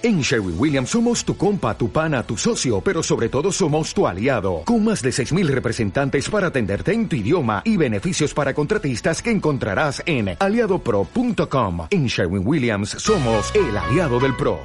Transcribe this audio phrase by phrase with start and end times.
[0.00, 4.06] En Sherwin Williams somos tu compa, tu pana, tu socio, pero sobre todo somos tu
[4.06, 9.20] aliado, con más de 6.000 representantes para atenderte en tu idioma y beneficios para contratistas
[9.20, 11.88] que encontrarás en aliadopro.com.
[11.90, 14.60] En Sherwin Williams somos el aliado del PRO.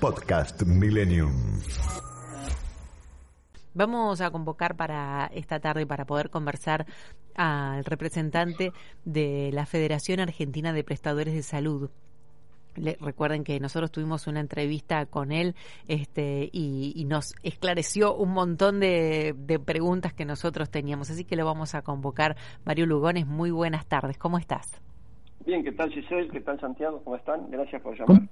[0.00, 1.60] Podcast Millennium.
[3.74, 6.84] Vamos a convocar para esta tarde para poder conversar
[7.36, 8.72] al representante
[9.04, 11.90] de la Federación Argentina de Prestadores de Salud,
[12.76, 15.54] le, recuerden que nosotros tuvimos una entrevista con él
[15.88, 21.10] este, y, nos esclareció un montón de, preguntas que nosotros teníamos.
[21.10, 22.36] Así que lo vamos a convocar.
[22.64, 24.16] Mario Lugones, muy buenas tardes.
[24.18, 24.80] ¿Cómo estás?
[25.44, 26.28] Bien, ¿qué tal Giselle?
[26.28, 27.00] ¿Qué tal Santiago?
[27.02, 27.50] ¿Cómo están?
[27.50, 28.28] Gracias por llamar.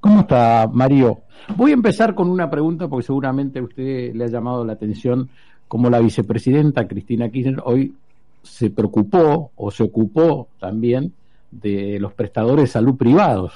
[0.00, 1.20] ¿Cómo, está Mario?
[1.56, 5.28] Voy a empezar con una pregunta porque seguramente a usted le ha llamado la atención
[5.68, 7.94] como la vicepresidenta Cristina Kirchner hoy
[8.42, 11.12] se preocupó o se ocupó también
[11.50, 13.52] de los prestadores de salud privados.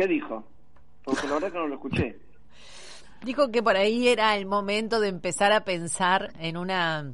[0.00, 0.42] ¿Qué dijo?
[1.04, 2.16] Porque la verdad que no lo escuché.
[3.22, 7.12] Dijo que por ahí era el momento de empezar a pensar en una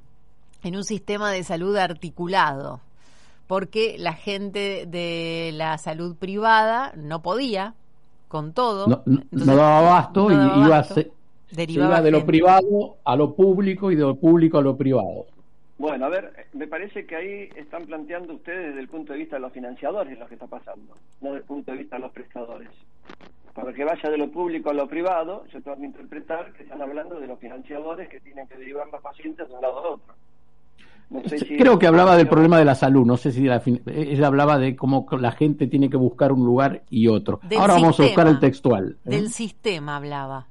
[0.63, 2.81] en un sistema de salud articulado,
[3.49, 7.75] porque la gente de la salud privada no podía
[8.29, 11.11] con todo, no, daba abasto y iba, se
[11.67, 15.27] iba de lo privado a lo público y de lo público a lo privado.
[15.79, 19.37] Bueno, a ver, me parece que ahí están planteando ustedes desde el punto de vista
[19.37, 22.13] de los financiadores lo que está pasando, no desde el punto de vista de los
[22.13, 22.71] prestadores.
[23.55, 26.81] Para que vaya de lo público a lo privado, yo tengo que interpretar que están
[26.81, 30.15] hablando de los financiadores que tienen que derivar los pacientes de un lado a otro.
[31.59, 35.07] Creo que hablaba del problema de la salud, no sé si ella hablaba de cómo
[35.21, 37.41] la gente tiene que buscar un lugar y otro.
[37.57, 38.97] Ahora vamos a buscar el textual.
[39.05, 39.11] ¿eh?
[39.11, 40.47] Del sistema hablaba.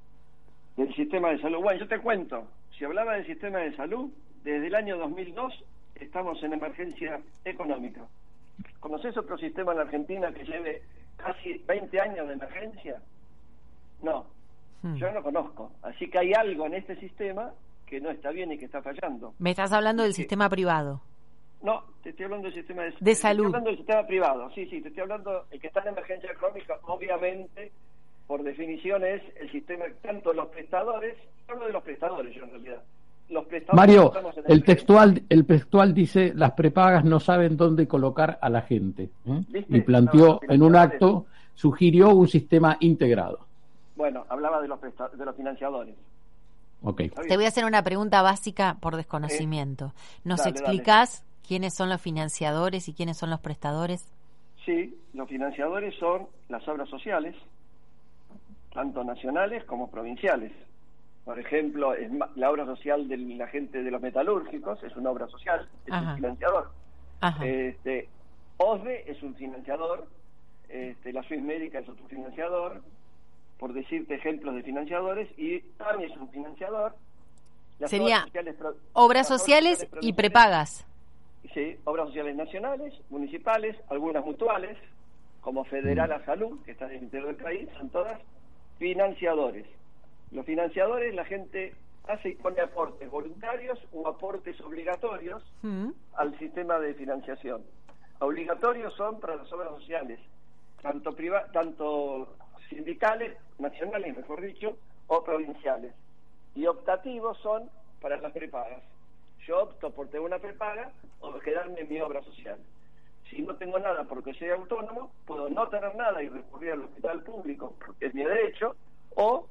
[0.78, 1.60] Del sistema de salud.
[1.62, 2.44] Bueno, yo te cuento,
[2.78, 4.10] si hablaba del sistema de salud,
[4.46, 5.54] desde el año 2002
[5.96, 8.02] estamos en emergencia económica.
[8.80, 10.84] ¿Conoces otro sistema en la Argentina que lleve
[11.18, 13.02] casi 20 años de emergencia?
[14.04, 14.28] No,
[14.84, 14.96] hmm.
[14.96, 15.72] yo no conozco.
[15.82, 17.52] Así que hay algo en este sistema
[17.88, 19.34] que no está bien y que está fallando.
[19.40, 21.02] ¿Me estás hablando del sistema privado?
[21.64, 23.46] No, te estoy hablando del sistema de, de salud.
[23.46, 25.88] Te estoy hablando del sistema privado, sí, sí, te estoy hablando, el que está en
[25.88, 27.72] emergencia económica, obviamente,
[28.28, 31.18] por definición es el sistema, tanto los prestadores,
[31.48, 32.84] hablo de los prestadores yo en realidad,
[33.74, 34.14] Mario,
[34.48, 39.66] el textual, el textual dice las prepagas no saben dónde colocar a la gente ¿eh?
[39.68, 41.26] y planteó en un acto,
[41.56, 43.40] sugirió un sistema integrado.
[43.96, 45.96] Bueno, hablaba de los, de los financiadores.
[46.82, 47.10] Okay.
[47.10, 49.94] Te voy a hacer una pregunta básica por desconocimiento.
[50.24, 54.08] ¿Nos explicás quiénes son los financiadores y quiénes son los prestadores?
[54.66, 57.36] Sí, los financiadores son las obras sociales,
[58.74, 60.52] tanto nacionales como provinciales.
[61.26, 65.28] Por ejemplo, es la obra social de la gente de los metalúrgicos es una obra
[65.28, 66.70] social, es un financiador.
[67.44, 68.08] Este,
[68.58, 70.08] OSDE es un financiador,
[70.70, 72.82] este, la Swiss Médica es otro financiador,
[73.58, 76.96] por decirte ejemplos de financiadores, y también es un financiador.
[77.88, 78.26] Sería
[78.94, 80.86] obras sociales, y prepagas.
[81.56, 84.78] Sí, obras sociales nacionales, municipales, algunas mutuales,
[85.42, 88.20] como Federal a Salud, que está en el interior del país, son todas
[88.78, 89.66] financiadores.
[90.32, 91.74] Los financiadores, la gente
[92.08, 95.90] hace y pone aportes voluntarios o aportes obligatorios mm.
[96.16, 97.64] al sistema de financiación.
[98.20, 100.20] Obligatorios son para las obras sociales,
[100.82, 101.16] tanto,
[101.52, 102.36] tanto
[102.70, 104.78] sindicales, nacionales, mejor dicho,
[105.08, 105.94] o provinciales.
[106.56, 107.70] Y optativos son
[108.02, 108.82] para las prepagas.
[109.46, 112.58] Yo opto por tener una prepaga o quedarme en mi obra social.
[113.30, 117.22] Si no tengo nada porque soy autónomo, puedo no tener nada y recurrir al hospital
[117.24, 118.76] público porque es mi derecho,
[119.16, 119.48] o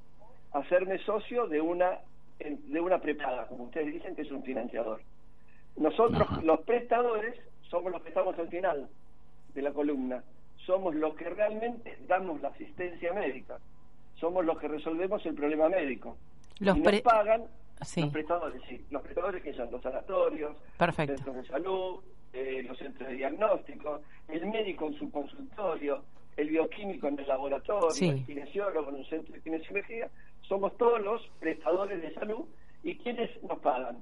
[0.54, 1.98] hacerme socio de una
[2.38, 5.00] de una prepaga, como ustedes dicen que es un financiador.
[5.76, 7.38] Nosotros, los prestadores,
[7.70, 8.88] somos los que estamos al final
[9.54, 10.22] de la columna.
[10.66, 13.58] Somos los que realmente damos la asistencia médica.
[14.16, 16.16] Somos los que resolvemos el problema médico.
[16.58, 17.44] Los y nos pagan
[17.96, 18.84] los prestadores, sí.
[18.90, 22.00] Los prestadores que son los sanatorios, los centros de salud,
[22.32, 26.02] eh, los centros de diagnóstico, el médico en su consultorio,
[26.36, 30.08] el bioquímico en el laboratorio, el kinesiólogo en un centro de kinesiología,
[30.48, 32.44] somos todos los prestadores de salud
[32.82, 33.98] y quienes nos pagan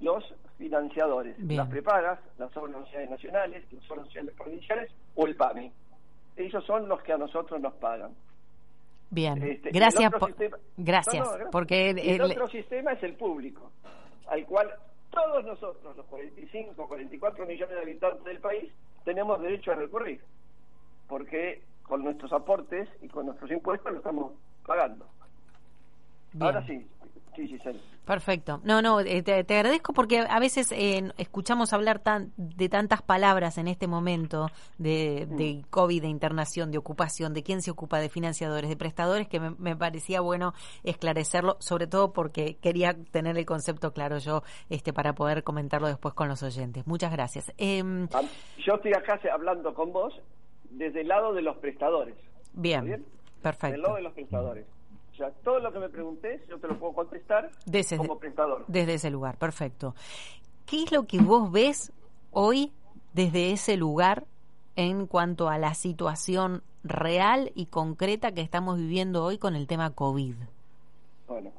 [0.00, 0.24] los
[0.58, 5.72] financiadores, las prepagas, las sociales nacionales, las sociales provinciales o el PAMI.
[6.36, 8.14] Ellos son los que a nosotros nos pagan.
[9.08, 10.12] Bien, este, gracias,
[10.76, 13.70] gracias, porque el, otro sistema es el público,
[14.26, 14.70] al cual
[15.10, 18.70] todos nosotros, los 45, 44 millones de habitantes del país,
[19.04, 20.20] tenemos derecho a recurrir,
[21.08, 24.32] porque con nuestros aportes y con nuestros impuestos lo estamos
[24.66, 25.06] pagando.
[26.40, 26.86] Ahora sí,
[27.34, 27.68] Sí, sí, sí.
[28.06, 28.60] Perfecto.
[28.64, 33.02] No, no, eh, te, te agradezco porque a veces eh, escuchamos hablar tan, de tantas
[33.02, 34.46] palabras en este momento
[34.78, 39.28] de, de COVID, de internación, de ocupación, de quién se ocupa, de financiadores, de prestadores,
[39.28, 44.42] que me, me parecía bueno esclarecerlo, sobre todo porque quería tener el concepto claro yo
[44.70, 46.86] este para poder comentarlo después con los oyentes.
[46.86, 47.52] Muchas gracias.
[47.58, 48.22] Em, Ah,
[48.64, 50.14] Yo estoy acá hablando con vos
[50.70, 52.14] desde el lado de los prestadores.
[52.54, 53.00] bien, ¿Está bien?
[53.02, 53.82] Del perfecto.
[53.82, 54.66] lado de los prestadores.
[55.16, 58.66] O sea, todo lo que me preguntés, yo te lo puedo contestar Desde- como prestador.
[58.68, 59.94] Desde ese lugar, perfecto.
[60.66, 61.90] ¿Qué es lo que vos ves
[62.32, 62.70] hoy
[63.14, 64.24] desde ese lugar
[64.74, 69.94] en cuanto a la situación real y concreta que estamos viviendo hoy con el tema
[69.94, 70.34] COVID?
[71.28, 71.50] Bueno,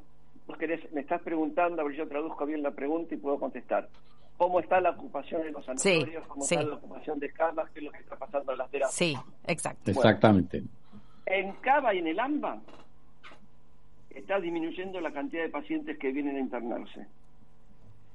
[0.46, 3.88] vos querés, me estás preguntando, a ver yo traduzco bien la pregunta y puedo contestar.
[4.36, 6.24] ¿Cómo está la ocupación en los sanatorios?
[6.28, 6.54] ¿Cómo sí.
[6.54, 7.68] está la ocupación de camas?
[7.70, 8.94] ¿Qué es lo que está pasando en las terapias?
[8.94, 9.16] Sí,
[9.48, 9.90] exacto.
[9.90, 10.62] Exactamente.
[11.26, 12.60] En Cava y en el AMBA
[14.18, 17.06] está disminuyendo la cantidad de pacientes que vienen a internarse.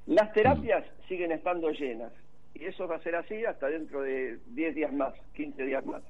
[0.06, 2.12] Las terapias siguen estando llenas
[2.54, 6.04] y eso va a ser así hasta dentro de 10 días más, 15 días más.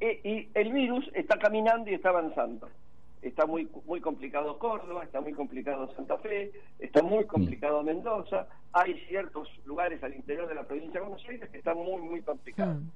[0.00, 2.68] E- y el virus está caminando y está avanzando.
[3.22, 8.46] Está muy muy complicado Córdoba, está muy complicado Santa Fe, está muy complicado Mendoza.
[8.72, 12.20] Hay ciertos lugares al interior de la provincia de Buenos Aires que están muy, muy
[12.20, 12.76] complicados.
[12.76, 12.88] Mm.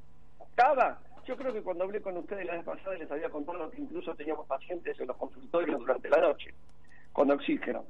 [0.54, 3.82] Cava, yo creo que cuando hablé con ustedes la vez pasada les había contado que
[3.82, 6.54] incluso teníamos pacientes en los consultorios durante la noche,
[7.12, 7.84] con oxígeno.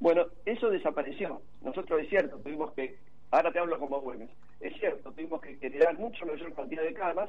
[0.00, 1.42] Bueno, eso desapareció.
[1.60, 2.96] Nosotros es cierto, tuvimos que,
[3.30, 4.30] ahora te hablo como Güemes,
[4.60, 7.28] es cierto, tuvimos que generar mucho mayor cantidad de camas.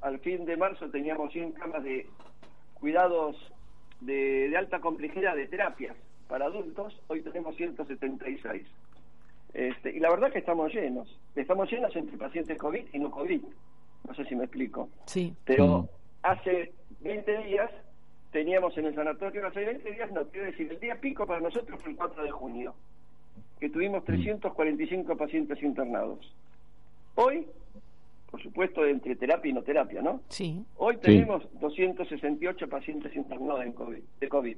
[0.00, 2.06] Al fin de marzo teníamos 100 camas de
[2.72, 3.36] cuidados
[4.00, 5.96] de, alta complejidad de terapias
[6.28, 8.66] para adultos, hoy tenemos 176.
[9.52, 11.14] Este, y la verdad que estamos llenos.
[11.34, 13.42] Estamos llenos entre pacientes COVID y no COVID.
[14.08, 14.88] No sé si me explico.
[15.06, 15.86] Sí, Pero Mm.
[16.22, 17.70] hace 20 días
[18.32, 21.80] teníamos en el sanatorio, hace 20 días no, quiero decir, el día pico para nosotros
[21.82, 22.74] fue el 4 de junio,
[23.60, 26.34] que tuvimos 345 pacientes internados.
[27.16, 27.46] Hoy,
[28.30, 30.20] por supuesto, entre terapia y no terapia, ¿no?
[30.28, 30.64] sí.
[30.76, 31.00] Hoy Sí.
[31.02, 34.56] tenemos 268 pacientes internados en COVID, de COVID.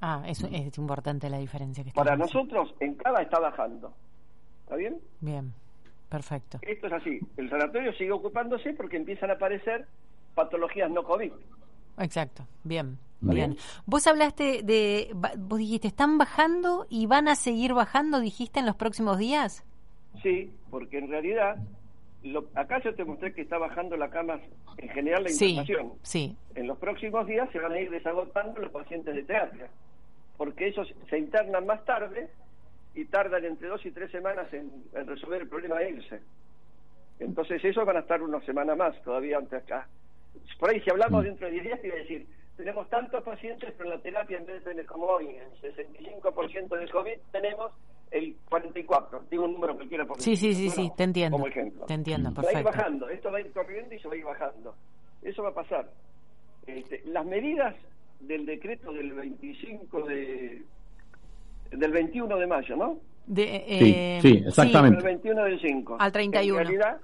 [0.00, 2.54] Ah, eso es importante la diferencia que Para estamos haciendo.
[2.54, 3.92] nosotros, en cada está bajando.
[4.64, 4.98] ¿Está bien?
[5.20, 5.52] Bien,
[6.16, 6.58] perfecto.
[6.62, 7.20] Esto es así.
[7.36, 9.86] El sanatorio sigue ocupándose porque empiezan a aparecer
[10.34, 11.32] patologías no COVID.
[11.98, 13.50] Exacto, bien, Bien.
[13.50, 13.56] bien.
[13.86, 18.66] Vos hablaste de, ba- vos dijiste, están bajando y van a seguir bajando, dijiste, en
[18.66, 19.64] los próximos días.
[20.22, 21.56] Sí, porque en realidad,
[22.22, 24.40] lo- acá yo te mostré que está bajando la cama
[24.78, 25.92] en general la Sí, internación.
[26.02, 29.68] sí, En los próximos días se van a ir desagotando los pacientes de terapia,
[30.36, 32.28] porque esos se internan más tarde
[32.96, 36.20] y tardan entre dos y tres semanas en, en resolver el problema de irse.
[37.20, 39.86] Entonces esos van a estar una semana más todavía antes acá.
[40.58, 42.26] Por ahí si hablamos dentro de 10 días te iba a decir,
[42.56, 46.78] tenemos tantos pacientes, pero en la terapia en vez de tener como hoy el 65%
[46.78, 47.72] de COVID, tenemos
[48.10, 49.24] el 44.
[49.30, 51.36] Digo un número cualquiera porque sí, sí, sí, sí, te entiendo.
[51.36, 51.84] Como ejemplo.
[51.84, 52.70] Te entiendo, Va a ir perfecto.
[52.70, 54.74] bajando, esto va a ir corriendo y se va a ir bajando.
[55.22, 55.90] Eso va a pasar.
[56.66, 57.74] Este, las medidas
[58.20, 60.62] del decreto del 25 de
[61.70, 62.98] del 21 de mayo, ¿no?
[63.26, 64.98] De, Sí, eh, sí, exactamente.
[64.98, 65.96] El 21 del 5.
[65.98, 66.60] Al 31.
[66.60, 67.00] En realidad,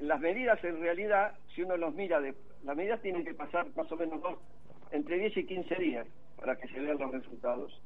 [0.00, 2.34] las medidas en realidad, si uno los mira, de,
[2.64, 4.38] las medidas tienen que pasar más o menos dos,
[4.92, 6.06] entre 10 y 15 días
[6.38, 7.80] para que se vean los resultados.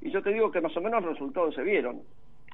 [0.00, 2.02] Y yo te digo que más o menos los resultados se vieron,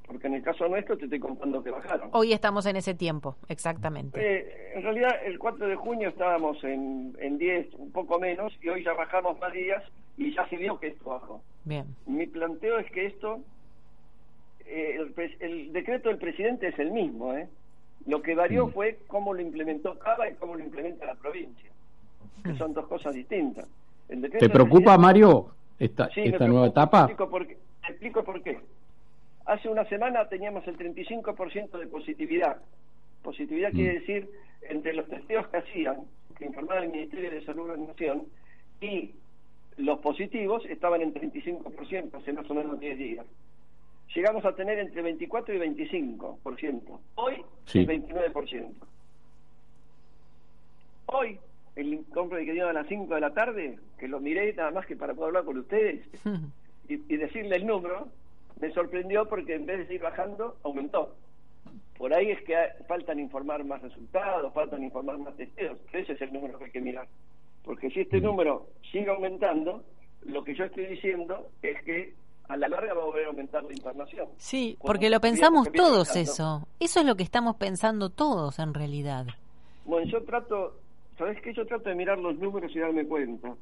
[0.06, 2.10] porque en el caso nuestro te estoy contando que bajaron.
[2.12, 4.20] Hoy estamos en ese tiempo, exactamente.
[4.20, 8.68] Eh, en realidad, el 4 de junio estábamos en, en 10, un poco menos, y
[8.68, 9.82] hoy ya bajamos más días
[10.16, 11.42] y ya se vio que esto bajó.
[11.64, 13.40] Bien, Mi planteo es que esto,
[14.66, 14.98] eh,
[15.40, 17.48] el, decreto del presidente es el mismo, ¿eh?
[18.06, 18.72] Lo que varió Mm.
[18.72, 21.70] fue cómo lo implementó Cava y cómo lo implementa la provincia,
[22.44, 23.68] que son dos cosas distintas.
[24.08, 26.46] El ¿Te preocupa, Mario, esta, Sí, esta preocupa.
[26.48, 27.06] nueva etapa?
[27.06, 27.58] Te explico por qué.
[27.84, 28.58] Te explico por qué.
[29.46, 32.58] Hace una semana teníamos el 35% de positividad.
[33.22, 34.00] Positividad quiere Mm.
[34.00, 34.30] decir
[34.68, 35.96] entre los testeos que hacían,
[36.38, 38.22] que informaba el Ministerio de Salud de la Nación,
[38.80, 39.12] y
[39.78, 43.26] los positivos estaban en 35% hace más o menos 10 días.
[44.14, 47.00] Llegamos a tener entre 24 y 25%.
[47.16, 47.80] Hoy, Sí.
[47.80, 48.72] el 29%.
[51.06, 51.38] Hoy,
[51.76, 54.86] el informe que dio a las 5 de la tarde, que lo miré nada más
[54.86, 56.06] que para poder hablar con ustedes,
[56.88, 58.08] y, y decirle el número,
[58.60, 61.14] me sorprendió porque en vez de seguir bajando, aumentó.
[61.98, 62.54] Por ahí es que
[62.88, 65.78] faltan informar más resultados, faltan informar más testeos.
[65.92, 67.06] Ese es el número que hay que mirar.
[67.66, 69.82] Porque si este número sigue aumentando,
[70.22, 72.14] lo que yo estoy diciendo es que
[72.48, 74.28] a la larga va a volver a aumentar la internación.
[74.38, 76.68] sí, porque lo pensamos todos eso.
[76.78, 79.26] Eso es lo que estamos pensando todos en realidad.
[79.84, 80.76] Bueno, yo trato,
[81.18, 81.52] ¿sabes qué?
[81.52, 83.52] Yo trato de mirar los números y darme cuenta.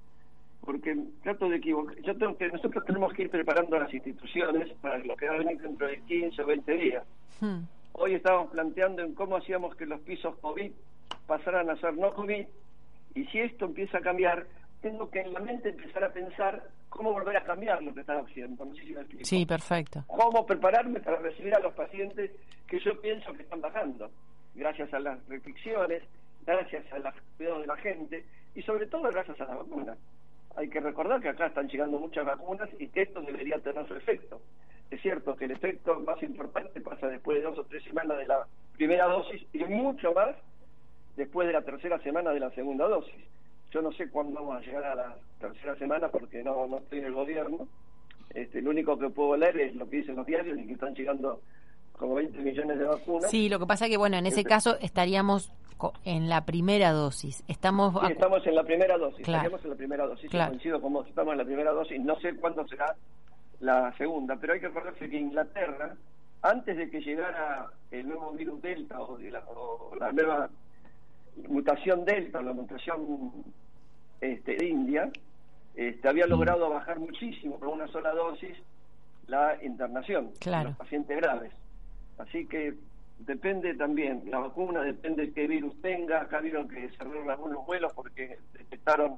[0.60, 1.96] porque trato de equivocar.
[2.02, 5.38] Yo tengo que, nosotros tenemos que ir preparando las instituciones para lo que va a
[5.38, 7.04] venir dentro de 15 o 20 días.
[7.40, 7.60] Hmm.
[7.92, 10.72] Hoy estábamos planteando en cómo hacíamos que los pisos COVID
[11.26, 12.46] pasaran a ser no COVID,
[13.14, 14.46] y si esto empieza a cambiar,
[14.80, 18.20] tengo que en la mente empezar a pensar cómo volver a cambiar lo que estaba
[18.20, 18.64] haciendo.
[18.64, 19.24] No sé si me explico.
[19.24, 20.04] Sí, perfecto.
[20.06, 22.30] Cómo prepararme para recibir a los pacientes
[22.66, 24.10] que yo pienso que están bajando,
[24.54, 26.02] gracias a las restricciones,
[26.46, 27.02] gracias al
[27.36, 29.96] cuidado de la gente y sobre todo gracias a la vacuna.
[30.56, 33.94] Hay que recordar que acá están llegando muchas vacunas y que esto debería tener su
[33.94, 34.40] efecto.
[34.90, 38.26] Es cierto que el efecto más importante pasa después de dos o tres semanas de
[38.26, 40.36] la primera dosis y mucho más
[41.16, 43.14] después de la tercera semana de la segunda dosis.
[43.70, 47.00] Yo no sé cuándo vamos a llegar a la tercera semana porque no, no estoy
[47.00, 47.66] en el gobierno.
[48.34, 50.94] Este, lo único que puedo leer es lo que dicen los diarios y que están
[50.94, 51.40] llegando
[51.92, 53.30] como 20 millones de vacunas.
[53.30, 55.52] Sí, lo que pasa que, bueno, en ese Este- caso estaríamos
[56.04, 57.44] en la primera dosis.
[57.46, 57.92] Estamos.
[58.06, 59.38] Sí, estamos en la primera dosis, Claro.
[59.44, 60.50] estaríamos en la primera dosis, Claro.
[60.52, 62.94] coincido con vos, estamos en la primera dosis, no sé cuándo será
[63.60, 65.94] la segunda, pero hay que acordarse que Inglaterra,
[66.42, 70.48] antes de que llegara el nuevo virus Delta o, de la, o la nueva
[71.48, 73.32] mutación Delta, la mutación
[74.20, 75.10] este, de India,
[75.74, 78.56] este, había logrado bajar muchísimo con una sola dosis
[79.26, 80.64] la internación Claro.
[80.64, 81.52] de los pacientes graves.
[82.18, 82.74] Así que
[83.20, 86.22] depende también, la vacuna depende de qué virus tenga.
[86.22, 89.16] Acá vieron que cerraron algunos vuelos porque detectaron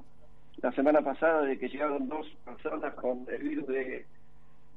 [0.61, 4.05] la semana pasada de que llegaron dos personas con el virus de,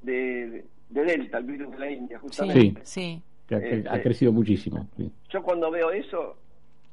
[0.03, 2.81] de, de Delta, el virus de la India, Sí, justamente.
[2.85, 3.23] sí.
[3.49, 4.87] que ha, que Este- ha crecido muchísimo.
[4.97, 5.11] sí.
[5.31, 6.37] Yo cuando veo eso,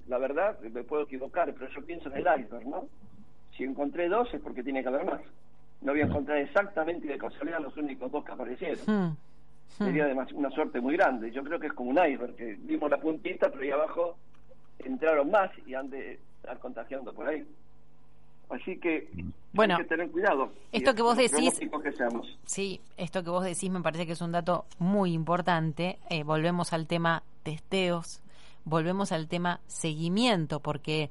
[0.08, 2.86] la verdad, me puedo equivocar, pero yo pienso en el iceberg, ¿no?
[3.56, 5.22] Si encontré dos es porque tiene que haber más.
[5.82, 8.80] No voy a encontrar exactamente y de casualidad los únicos dos que aparecieron.
[8.86, 9.16] Hmm.
[9.80, 9.86] Hmm.
[9.86, 11.32] Sería demas- una suerte muy grande.
[11.32, 14.18] Yo creo que es como un iceberg, que vimos la puntita, pero ahí abajo
[14.80, 17.46] entraron más y han de estar contagiando por ahí.
[18.50, 19.10] Así que
[19.52, 20.54] Bueno, hay que tener cuidado.
[20.72, 22.38] esto que vos decís- que seamos.
[22.46, 26.00] Sí, esto que vos decís me parece que es un dato muy importante.
[26.10, 28.22] Eh, volvemos al tema testeos,
[28.68, 31.10] volvemos al tema seguimiento, porque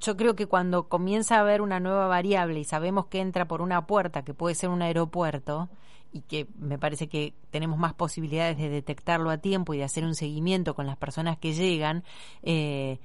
[0.00, 3.60] yo creo que cuando comienza a haber una nueva variable y sabemos que entra por
[3.60, 5.68] una puerta, que puede ser un aeropuerto,
[6.12, 10.04] y que me parece que tenemos más posibilidades de detectarlo a tiempo y de hacer
[10.04, 12.04] un seguimiento con las personas que llegan,
[12.42, 12.98] eh,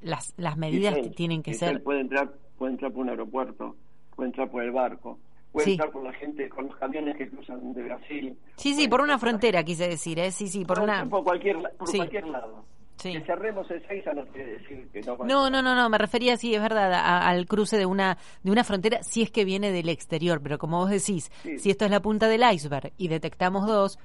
[0.00, 1.82] las, las medidas Giselle, que tienen que Giselle ser...
[1.82, 3.76] Puede entrar, puede entrar por un aeropuerto,
[4.16, 5.18] puede entrar por el barco,
[5.52, 5.72] puede Sí.
[5.72, 8.38] entrar por la gente, con los camiones que cruzan de Brasil.
[8.56, 10.32] Sí, sí, por una frontera, quise decir, ¿eh?
[10.32, 11.08] Sí, sí, por una...
[11.08, 11.98] Por cualquier, por Sí.
[11.98, 12.64] cualquier lado.
[13.00, 13.12] Sí.
[13.12, 16.36] Que cerremos el 6 no quiere decir que no No, no, no, no, me refería,
[16.36, 19.72] sí, es verdad, a- al cruce de una, de una frontera, si es que viene
[19.72, 21.58] del exterior, pero como vos decís, Sí.
[21.58, 23.98] si esto es la punta del iceberg y detectamos dos,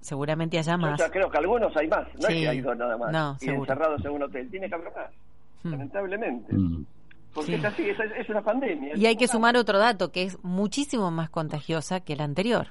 [0.00, 0.98] seguramente haya Yo más.
[0.98, 2.40] ya creo que algunos hay más, no es Sí.
[2.42, 3.12] que hay dos nada más.
[3.12, 3.72] No, y seguro.
[3.72, 4.50] encerrados en un hotel.
[4.50, 5.10] Tiene que haber más,
[5.62, 5.70] Hmm.
[5.70, 6.52] lamentablemente.
[6.54, 6.84] Mm.
[7.32, 7.54] Porque Sí.
[7.58, 8.96] es así, es, es una pandemia.
[8.96, 12.68] Y hay que sumar otro dato, que es muchísimo más contagiosa que la anterior.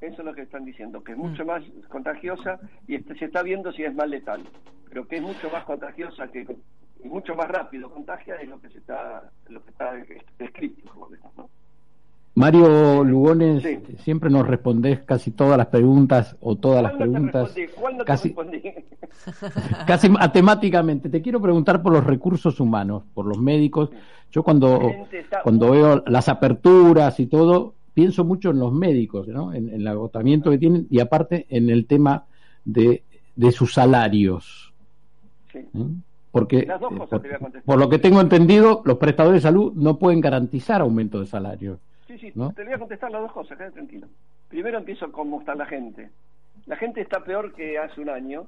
[0.00, 1.20] Eso es lo que están diciendo, que es Mm.
[1.22, 4.42] mucho más contagiosa y este, se está viendo si es más letal,
[4.88, 6.46] pero que es mucho más contagiosa que
[7.04, 9.92] y mucho más rápido contagia es lo que se está lo que está
[10.38, 10.82] descrito.
[12.36, 13.78] Mario Lugones, Sí.
[13.98, 17.56] siempre nos respondés casi todas las preguntas o todas las ¿Cuándo te preguntas.
[17.80, 18.62] ¿Cuándo te casi, respondí?
[19.86, 21.08] casi matemáticamente.
[21.08, 23.90] Te quiero preguntar por los recursos humanos, por los médicos.
[24.32, 24.80] Yo cuando,
[25.44, 29.52] cuando veo las aperturas y todo, pienso mucho en los médicos, ¿no?
[29.52, 32.26] en, en el agotamiento que tienen y aparte en el tema
[32.64, 33.02] de,
[33.36, 34.72] de sus salarios.
[35.52, 35.58] Sí.
[35.58, 35.86] ¿eh?
[36.30, 37.64] Porque, Las dos eh, cosas por, te voy a contestar.
[37.64, 41.78] por lo que tengo entendido, los prestadores de salud no pueden garantizar aumento de salario.
[42.08, 42.52] Sí, sí, ¿No?
[42.52, 44.08] te voy a contestar las dos cosas, quédate tranquilo.
[44.48, 46.10] Primero empiezo con cómo está la gente.
[46.66, 48.46] La gente está peor que hace un año,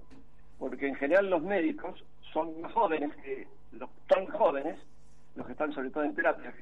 [0.59, 3.47] porque en general los médicos son más jóvenes que
[3.79, 4.77] los tan jóvenes,
[5.37, 6.53] los que están sobre todo en terapia.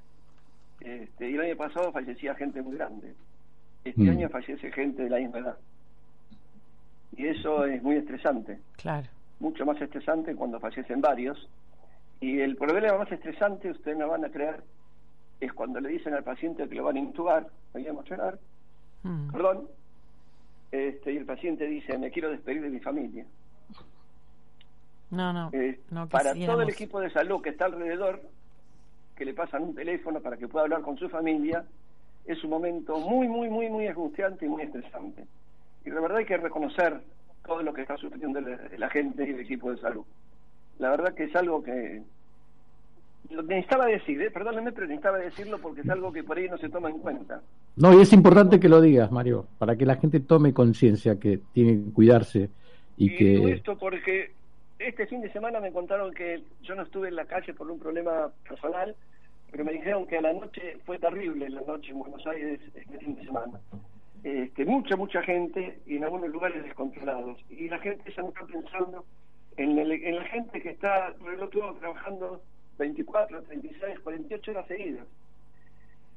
[0.85, 3.15] Este, y el año pasado fallecía gente muy grande.
[3.85, 4.11] Este Mm.
[4.11, 5.57] año fallece gente de la misma edad.
[7.17, 9.09] Y eso es muy estresante Claro.
[9.41, 11.49] mucho más estresante cuando fallecen varios.
[12.21, 14.63] Y el problema más estresante, ustedes no van a creer,
[15.41, 18.39] es cuando le dicen al paciente que lo van a intubar, me voy a emocionar,
[19.03, 19.31] Mm.
[19.33, 19.69] perdón,
[20.73, 23.27] este, y el paciente dice, me quiero despedir de mi familia.
[25.11, 25.51] No, no.
[25.53, 28.23] Eh, no para todo el equipo de salud que está alrededor,
[29.17, 31.65] que le pasan un teléfono para que pueda hablar con su familia,
[32.25, 35.25] es un momento muy, muy, muy, muy angustiante y muy estresante.
[35.85, 37.01] Y la verdad hay que reconocer
[37.47, 40.05] todo lo que está sufriendo la, la gente y el equipo de salud.
[40.79, 42.03] La verdad que es algo que
[43.31, 44.31] lo necesitaba decir, ¿eh?
[44.31, 47.41] perdónenme, pero necesitaba decirlo porque es algo que por ahí no se toma en cuenta.
[47.77, 51.41] No, y es importante que lo digas, Mario, para que la gente tome conciencia que
[51.53, 52.51] tiene que cuidarse
[52.97, 53.53] y, digo que...
[53.53, 54.33] esto porque
[54.79, 57.79] este fin de semana me contaron que yo no estuve en la calle por un
[57.79, 58.95] problema personal,
[59.51, 62.99] pero me dijeron que a la noche fue terrible la noche en Buenos Aires este
[62.99, 63.61] fin de semana.
[64.25, 67.39] Este, mucha, mucha gente y en algunos lugares descontrolados.
[67.51, 69.05] Y la gente ya no está pensando
[69.57, 72.43] en, la gente que está, reloj trabajando
[72.79, 75.07] 24, 36, 48 horas seguidas.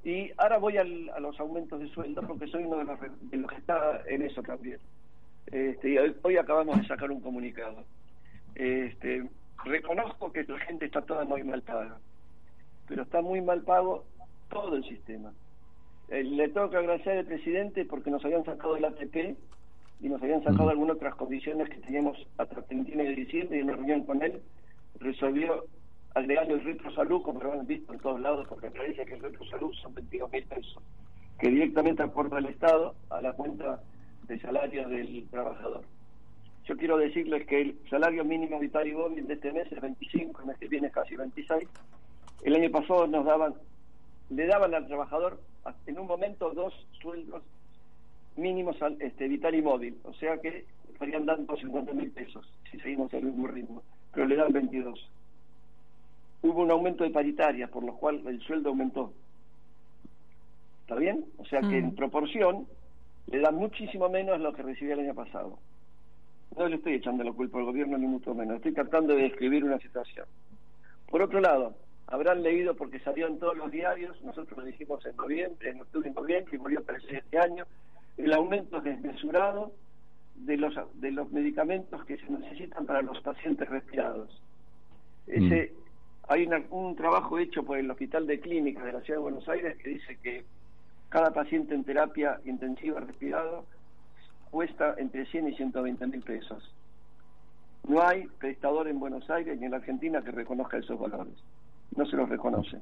[0.03, 3.37] Y ahora voy al, a los aumentos de sueldo porque soy uno de los, de
[3.37, 4.79] los que está en eso también.
[5.47, 7.83] Este, y hoy, acabamos de sacar un comunicado.
[8.57, 9.23] Este,
[9.65, 11.99] reconozco que la gente está toda muy mal paga,
[12.87, 14.05] pero está muy mal pago
[14.49, 15.31] todo el sistema.
[16.09, 19.37] Eh, le tengo que agradecer al presidente porque nos habían sacado del ATP
[19.99, 23.59] y nos habían sacado algunas otras condiciones que teníamos hasta el 31 de diciembre y
[23.59, 24.41] en una reunión con él
[24.99, 25.65] resolvió
[26.15, 29.21] agregar el retro salud, como lo han visto en todos lados, porque parece que el
[29.21, 30.83] retro salud son 22 mil pesos,
[31.37, 33.83] que directamente aporta el Estado a la cuenta
[34.27, 35.83] de salario del trabajador.
[36.67, 40.41] Yo quiero decirles que el salario mínimo vital y móvil de este mes es 25,
[40.41, 41.67] el mes que viene es casi 26.
[42.43, 43.53] El año pasado nos daban,
[44.29, 45.39] le daban al trabajador
[45.85, 47.41] en un momento dos sueldos
[48.35, 52.79] mínimos al, este, vital y móvil, o sea que estarían dando 50 mil pesos si
[52.79, 53.81] seguimos el mismo ritmo,
[54.13, 55.09] pero le dan 22.
[56.43, 59.13] Hubo un aumento de paritarias, por lo cual el sueldo aumentó.
[60.81, 61.25] ¿Está bien?
[61.37, 61.95] O sea que en mm.
[61.95, 62.67] proporción
[63.27, 65.57] le dan muchísimo menos lo que recibía el año pasado.
[66.57, 69.63] No le estoy echando la culpa al gobierno ni mucho menos, estoy tratando de describir
[69.63, 70.25] una situación.
[71.09, 71.75] Por otro lado,
[72.07, 76.09] habrán leído porque salió en todos los diarios, nosotros lo dijimos en noviembre, en octubre
[76.09, 77.65] y noviembre, y volvió a aparecer este año,
[78.17, 79.71] el aumento desmesurado
[80.35, 84.41] de los, de los medicamentos que se necesitan para los pacientes respirados.
[85.27, 85.87] Ese, mm.
[86.29, 89.77] Hay un trabajo hecho por el Hospital de Clínicas de la Ciudad de Buenos Aires
[89.77, 90.43] que dice que
[91.07, 93.65] cada paciente en terapia intensiva respirado
[94.49, 96.73] cuesta entre 100 y 120 mil pesos.
[97.87, 101.33] No hay prestador en Buenos Aires ni en la Argentina que reconozca esos valores.
[101.95, 102.79] No se los reconoce.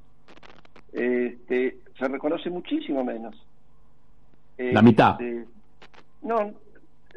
[0.91, 3.35] Este, se reconoce muchísimo menos.
[4.57, 5.21] la mitad.
[5.21, 5.45] Este,
[6.21, 6.53] no,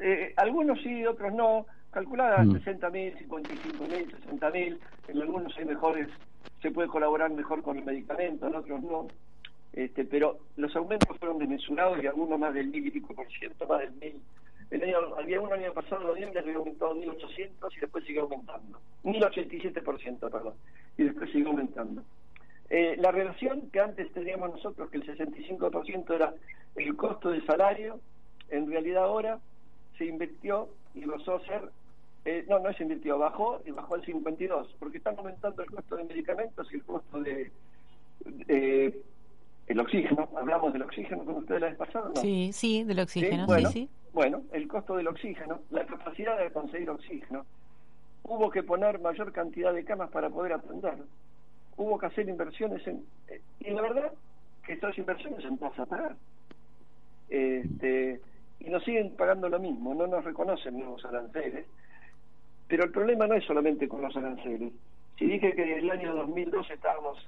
[0.00, 1.66] eh, algunos sí, otros no.
[1.90, 2.52] Calculada mm.
[2.52, 4.80] 60 mil, 55 mil, 60 mil.
[5.08, 6.08] En algunos hay mejores,
[6.60, 9.08] se puede colaborar mejor con el medicamento, en otros no.
[9.78, 13.64] Este, pero los aumentos fueron desmesurados y algunos más del mil y pico por ciento,
[13.68, 14.20] más del mil.
[14.72, 18.80] El año, había un año pasado, en noviembre, había aumentado 1.800 y después sigue aumentando.
[19.04, 20.54] 1.087%, perdón.
[20.96, 22.02] Y después sigue aumentando.
[22.70, 26.34] Eh, la relación que antes teníamos nosotros, que el 65% era
[26.74, 28.00] el costo de salario,
[28.50, 29.38] en realidad ahora
[29.96, 31.70] se invirtió y pasó ser,
[32.24, 35.94] eh, no, no se invirtió, bajó y bajó al 52, porque están aumentando el costo
[35.94, 37.52] de medicamentos y el costo de,
[39.68, 42.20] el oxígeno, hablamos del oxígeno con ustedes la vez pasada, ¿no?
[42.20, 43.88] Sí, sí, del oxígeno, sí, Bueno, sí.
[44.12, 47.44] Bueno, el costo del oxígeno, la capacidad de conseguir oxígeno,
[48.24, 50.94] hubo que poner mayor cantidad de camas para poder atender,
[51.76, 53.04] hubo que hacer inversiones en...
[53.28, 54.12] Eh, y la verdad
[54.64, 56.16] que estas inversiones se empiezan a pagar.
[57.28, 58.20] Este,
[58.60, 61.66] y nos siguen pagando lo mismo, no nos reconocen nuevos aranceles,
[62.66, 64.72] pero el problema no es solamente con los aranceles.
[65.18, 67.18] Si dije que en el año 2012 estábamos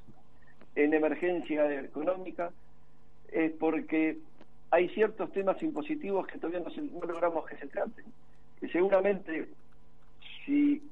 [0.74, 2.50] en emergencia económica
[3.32, 4.18] es porque
[4.70, 8.04] hay ciertos temas impositivos que todavía no, logramos que se traten.
[8.62, 9.48] Y seguramente,
[10.44, 10.82] si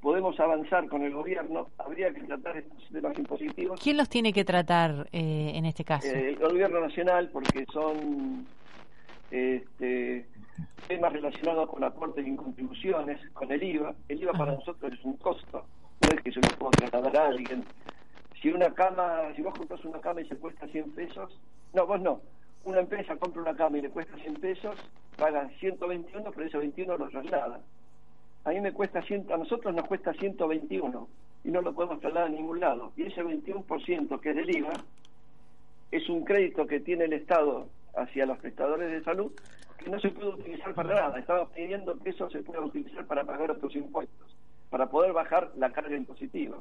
[0.00, 3.80] podemos avanzar con el gobierno, habría que tratar estos temas impositivos.
[3.80, 6.08] ¿Quién los tiene que tratar eh, en este caso?
[6.08, 8.46] Eh, el gobierno nacional, porque son
[9.30, 10.26] este,
[10.88, 13.94] temas relacionados con aportes y contribuciones, con el IVA.
[14.08, 15.64] El IVA para nosotros es un costo,
[16.02, 17.64] no es que se lo pueda trasladar a alguien
[18.40, 21.38] si una cama, si vos compras una cama y se cuesta 100 pesos,
[21.72, 22.20] no, vos no,
[22.64, 24.76] una empresa compra una cama y le cuesta 100 pesos,
[25.16, 27.60] paga 121, pero ese 21 lo traslada.
[28.44, 31.08] A mí me cuesta 100, a nosotros nos cuesta 121
[31.44, 32.92] y no lo podemos trasladar a ningún lado.
[32.96, 34.72] Y ese 21% que es del IVA
[35.90, 39.32] es un crédito que tiene el Estado hacia los prestadores de salud
[39.78, 41.18] que no se puede utilizar para nada.
[41.18, 44.36] Estamos pidiendo que eso se pueda utilizar para pagar otros impuestos,
[44.68, 46.58] para poder bajar la carga impositiva.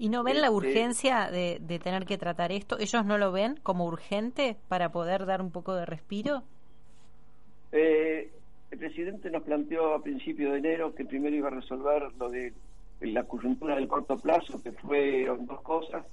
[0.00, 2.78] ¿Y no ven la este, urgencia de, de, tener que tratar esto?
[2.78, 6.42] ¿Ellos no lo ven como urgente para poder dar un poco de respiro?
[7.70, 8.30] Eh,
[8.70, 12.54] el presidente nos planteó a principio de enero que primero iba a resolver lo de
[13.02, 16.06] la coyuntura del corto plazo, que fueron dos cosas.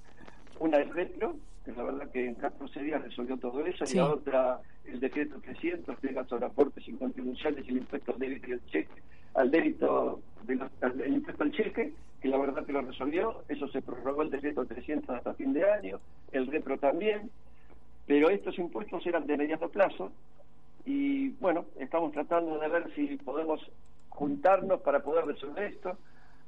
[0.60, 4.12] Una el retro, que la verdad que en 14 días resolvió todo eso, y la
[4.12, 8.50] otra el decreto 300, que es sobre aportes y contribuciones y el impuesto al débito
[8.50, 9.02] y el cheque,
[9.38, 14.23] al débito, del impuesto al cheque, que la verdad que lo resolvió, eso se prorrogó
[14.23, 16.00] el decreto 300 hasta fin de año,
[16.32, 17.30] el retro también,
[18.08, 20.12] pero estos impuestos eran de mediano plazo
[20.86, 23.62] y bueno, estamos tratando de ver si podemos
[24.10, 25.97] juntarnos para poder resolver esto,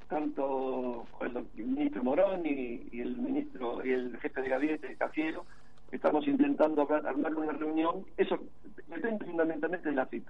[0.07, 5.45] tanto el ministro Morón y, el ministro y el jefe de gabinete, Cafiero,
[5.91, 8.05] estamos intentando armar una reunión.
[8.17, 8.39] Eso
[8.87, 10.25] depende fundamentalmente de la FIP.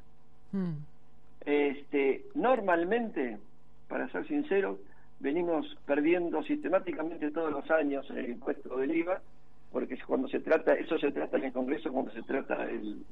[1.50, 3.40] Este, normalmente,
[3.88, 4.78] para ser sincero,
[5.20, 9.20] venimos perdiendo sistemáticamente todos los años el impuesto del IVA,
[9.72, 13.04] porque cuando se trata, eso se trata en el Congreso cuando se trata el,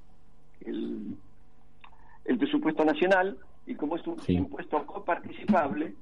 [0.68, 5.96] el, presupuesto nacional, y como es un impuesto coparticipable,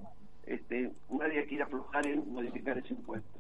[0.46, 3.40] este, nadie quiere aflojar en modificar ese impuesto.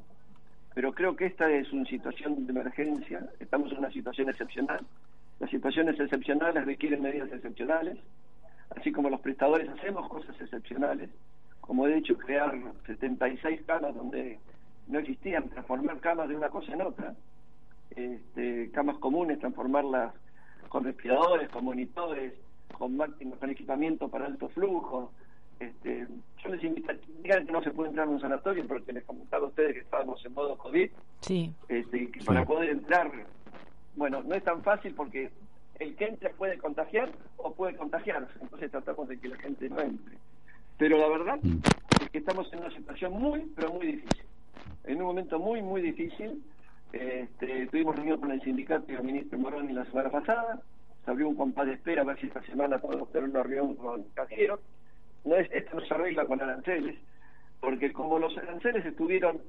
[0.73, 4.79] Pero creo que esta es una situación de emergencia, estamos en una situación excepcional.
[5.41, 7.97] Las situaciones excepcionales requieren medidas excepcionales,
[8.69, 11.10] así como los prestadores hacemos cosas excepcionales,
[11.62, 12.54] como de hecho crear
[12.86, 14.39] 76 camas donde
[14.88, 17.15] no existían, transformar camas de una cosa en otra,
[17.95, 20.13] este, camas comunes, transformarlas
[20.69, 22.34] con respiradores, con monitores,
[22.78, 25.12] con máquinas, con equipamiento para alto flujo.
[25.60, 26.06] Este,
[26.43, 29.06] yo les invito a digan que no se puede entrar en un sanatorio porque les
[29.06, 30.89] comentaba a ustedes que estábamos en modo COVID.
[31.21, 31.54] Sí.
[31.69, 33.10] Este, que para poder entrar,
[33.95, 35.32] bueno, no es tan fácil porque
[35.79, 39.79] el que entre puede contagiar o puede contagiarse, entonces tratamos de que la gente no
[39.79, 40.17] entre.
[40.77, 41.59] Pero la verdad mm.
[42.01, 44.25] es que estamos en una situación muy, pero muy difícil.
[44.83, 46.43] En un momento muy, muy difícil.
[46.91, 50.61] Este, tuvimos reunión con el sindicato y el ministro Moroni la semana pasada.
[51.03, 53.75] Se abrió un compás de espera a ver si esta semana podemos tener una reunión
[53.75, 54.59] con Cajero.
[55.23, 56.97] No es, esto no se arregla con aranceles,
[57.59, 59.41] porque como los aranceles estuvieron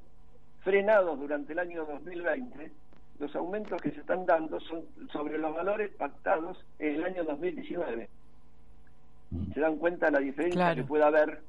[0.62, 2.73] frenados durante el año 2020,
[3.19, 8.09] los aumentos que se están dando son sobre los valores pactados en el año 2019.
[9.31, 9.53] Mm.
[9.53, 11.41] Se dan cuenta la diferencia que puede haber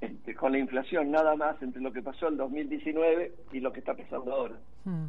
[0.00, 3.80] este, con la inflación nada más entre lo que pasó en 2019 y lo que
[3.80, 4.54] está pasando ahora.
[4.84, 5.06] Mm.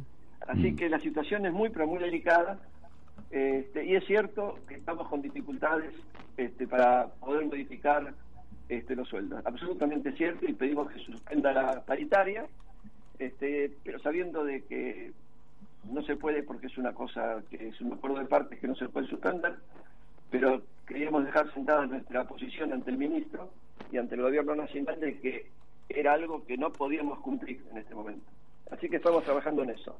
[0.48, 0.76] Así mm.
[0.76, 2.58] que la situación es muy, pero muy delicada.
[3.30, 5.92] Este, y es cierto que estamos con dificultades
[6.36, 8.12] este, para poder modificar
[8.68, 9.44] este, los sueldos.
[9.44, 12.46] Absolutamente cierto y pedimos que se suspenda la paritaria,
[13.18, 15.12] este, pero sabiendo de que
[15.92, 18.74] no se puede porque es una cosa que es un acuerdo de partes que no
[18.74, 19.56] se puede suspender,
[20.30, 23.50] pero queríamos dejar sentada nuestra posición ante el ministro
[23.92, 25.46] y ante el gobierno nacional de que
[25.88, 28.24] era algo que no podíamos cumplir en este momento.
[28.70, 29.96] Así que estamos trabajando en eso.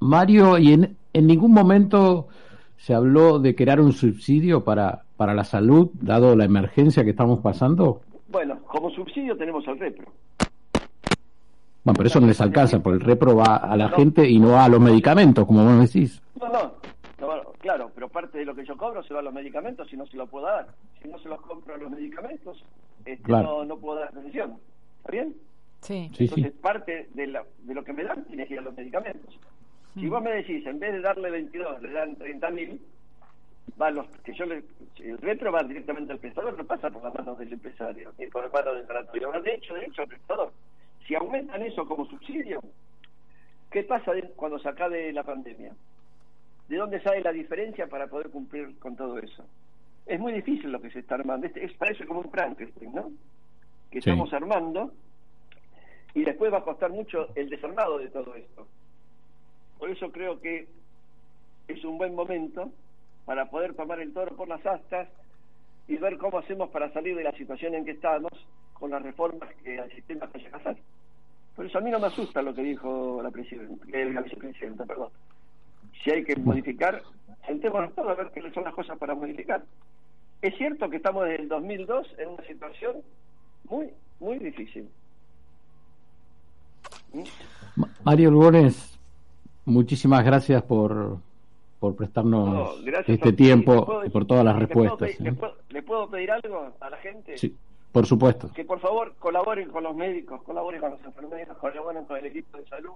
[0.00, 2.28] Mario, ¿y en, en ningún momento
[2.76, 7.40] se habló de crear un subsidio para, para la salud, dado la emergencia que estamos
[7.40, 8.02] pasando?
[8.28, 10.12] Bueno, como subsidio tenemos al repro.
[11.88, 14.60] Bueno, pero eso no les alcanza, porque el repro va a la gente y no
[14.60, 16.20] a los medicamentos, como vos decís.
[16.38, 16.74] No, no,
[17.18, 19.96] no, claro, pero parte de lo que yo cobro se va a los medicamentos si
[19.96, 20.68] no se lo puedo dar.
[21.00, 22.62] Si no se los compro a los medicamentos,
[23.06, 24.58] este, no, no puedo dar atención.
[24.98, 25.34] ¿Está bien?
[25.80, 26.10] Sí.
[26.18, 29.38] Entonces, parte de, la, de lo que me dan tiene que ir a los medicamentos.
[29.94, 30.10] Si mm.
[30.10, 32.82] vos me decís, en vez de darle 22, le dan 30 mil,
[33.80, 34.62] va los que yo le,
[34.98, 38.42] el retro va directamente al prestador, no pasa por las manos del empresario, ni por
[38.44, 40.52] las manos del sanatorio, de hecho, de hecho al prestador.
[41.08, 42.60] Si aumentan eso como subsidio,
[43.70, 45.74] ¿qué pasa cuando se acabe la pandemia?
[46.68, 49.42] ¿De dónde sale la diferencia para poder cumplir con todo eso?
[50.04, 51.46] Es muy difícil lo que se está armando.
[51.46, 53.10] Este, es, parece como un Frankenstein, ¿no?
[53.90, 54.92] Que estamos armando
[56.12, 58.68] y después va a costar mucho el desarmado de todo esto.
[59.78, 60.68] Por eso creo que
[61.68, 62.70] es un buen momento
[63.24, 65.08] para poder tomar el toro por las astas
[65.86, 68.32] y ver cómo hacemos para salir de la situación en que estamos
[68.74, 70.76] con las reformas que el sistema vaya a hacer.
[71.58, 75.08] Por eso a mí no me asusta lo que dijo la, presidenta, la vicepresidenta, perdón.
[76.04, 77.02] Si hay que modificar,
[77.48, 79.64] sentémonos todos a ver qué son las cosas para modificar.
[80.40, 82.98] Es cierto que estamos desde el 2002 en una situación
[83.68, 83.88] muy,
[84.20, 84.88] muy difícil.
[88.04, 88.96] Mario Lugones,
[89.64, 91.18] muchísimas gracias por,
[91.80, 95.10] por prestarnos este tiempo y por todas las respuestas.
[95.10, 95.34] ¿eh?
[95.70, 97.36] ¿Le puedo, pedir algo a la gente?
[97.36, 97.52] Sí.
[97.92, 98.50] Por supuesto.
[98.52, 102.58] Que por favor colaboren con los médicos, colaboren con los enfermeros, colaboren con el equipo
[102.58, 102.92] de salud,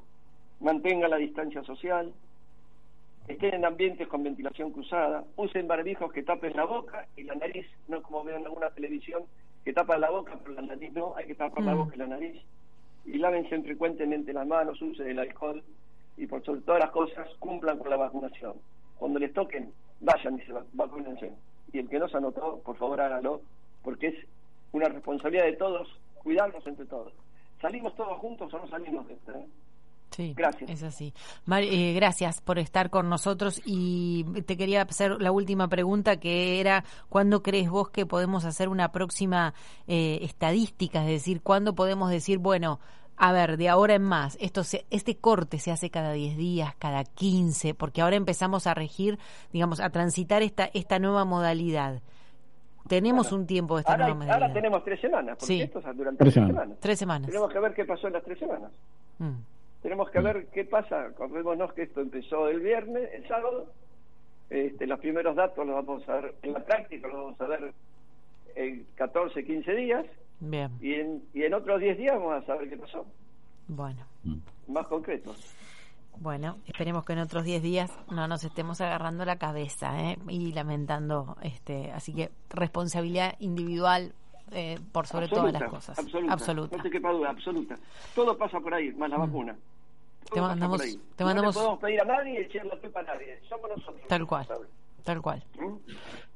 [0.61, 2.12] mantengan la distancia social,
[3.26, 7.66] estén en ambientes con ventilación cruzada, usen barbijos que tapen la boca y la nariz,
[7.88, 9.24] no como veo en alguna televisión,
[9.64, 11.78] que tapan la boca, pero la nariz no, hay que tapar la mm.
[11.78, 12.42] boca y la nariz.
[13.05, 15.62] Y lávense frecuentemente las manos, usen el alcohol
[16.16, 18.55] y por sobre todas las cosas cumplan con la vacunación.
[18.98, 21.33] Cuando les toquen, vayan y se vacúnense.
[21.72, 23.40] Y el que no se anotó, por favor hágalo,
[23.83, 24.14] porque es
[24.73, 25.89] una responsabilidad de todos
[26.23, 27.13] cuidarnos entre todos.
[27.61, 29.33] ¿Salimos todos juntos o no salimos de esto?
[29.33, 29.47] Eh?
[30.11, 30.69] Sí, gracias.
[30.69, 31.15] Es así.
[31.51, 36.85] Eh, gracias por estar con nosotros y te quería hacer la última pregunta que era,
[37.09, 39.55] ¿cuándo crees vos que podemos hacer una próxima
[39.87, 41.01] eh, estadística?
[41.01, 42.79] Es decir, ¿cuándo podemos decir, bueno,
[43.17, 47.05] a ver, de ahora en más, esto este corte se hace cada 10 días, cada
[47.05, 49.19] 15, porque ahora empezamos a regir,
[49.53, 52.03] digamos, a transitar esta, esta nueva modalidad.
[52.88, 55.62] Tenemos un tiempo de esta ahora, ahora tenemos tres semanas, porque Sí.
[55.62, 56.55] esto es durante Tres tres semanas.
[56.62, 56.79] semanas.
[56.81, 57.27] Tres semanas.
[57.29, 58.73] Tenemos que ver qué pasó en las tres semanas.
[59.18, 59.33] Mm.
[59.83, 61.03] Tenemos que ver qué pasa.
[61.07, 63.66] Acordémonos que esto empezó el viernes, el sábado.
[64.51, 67.73] Este, los primeros datos los vamos a ver en la práctica, los vamos a ver
[68.55, 70.05] en 14, 15 días.
[70.40, 73.07] Bien, Y en, y en otros 10 días vamos a saber qué pasó.
[73.68, 74.05] bueno.
[74.68, 75.55] Más concretos.
[76.20, 80.18] Bueno, esperemos que en otros 10 días no nos estemos agarrando la cabeza ¿eh?
[80.29, 81.37] y lamentando.
[81.42, 84.12] este Así que responsabilidad individual
[84.53, 85.98] eh, por sobre todas las cosas.
[85.98, 86.77] Absoluta, Absoluta.
[86.77, 87.77] No te quepa duda, absoluta.
[88.14, 89.57] Todo pasa por ahí, más la vacuna.
[90.29, 91.01] Todo Te mandamos- por ahí.
[91.16, 93.38] te mandamos- No le podemos pedir a nadie y echar la culpa a nadie.
[93.48, 94.03] Somos nosotros.
[94.09, 94.46] Tal cual.
[95.03, 95.42] Tal cual.
[95.59, 95.75] ¿Mm?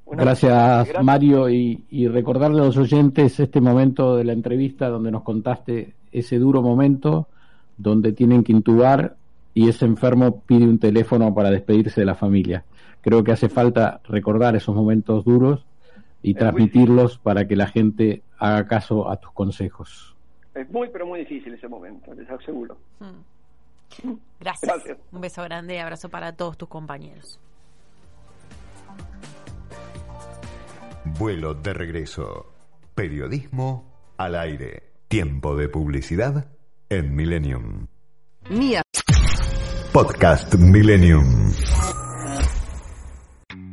[0.07, 5.11] Una- Gracias, Mario, y, y recordarle a los oyentes este momento de la entrevista donde
[5.13, 7.29] nos contaste ese duro momento
[7.77, 9.17] donde tienen que intubar
[9.57, 12.63] y ese enfermo pide un teléfono para despedirse de la familia.
[13.01, 15.65] Creo que hace falta recordar esos momentos duros
[16.23, 20.15] y Es transmitirlos para que la gente haga caso a tus consejos.
[20.55, 22.77] Es muy, pero muy difícil ese momento, les aseguro.
[23.01, 24.13] Mm.
[24.41, 24.71] Gracias.
[24.75, 24.99] Gracias.
[25.11, 27.41] Un beso grande y abrazo para todos tus compañeros.
[31.19, 32.53] Vuelo de regreso.
[32.95, 33.85] Periodismo
[34.19, 34.83] al aire.
[35.09, 36.47] Tiempo de publicidad
[36.91, 37.87] en Millennium.
[38.51, 38.83] Mia.
[39.97, 42.06] Podcast Millennium.